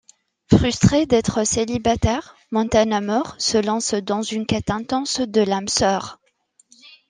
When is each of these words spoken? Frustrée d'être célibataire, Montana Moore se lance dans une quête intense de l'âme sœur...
Frustrée 0.51 1.05
d'être 1.05 1.45
célibataire, 1.45 2.35
Montana 2.51 3.01
Moore 3.01 3.35
se 3.37 3.59
lance 3.63 3.93
dans 3.93 4.23
une 4.23 4.47
quête 4.47 4.71
intense 4.71 5.19
de 5.19 5.41
l'âme 5.41 5.67
sœur... 5.67 6.19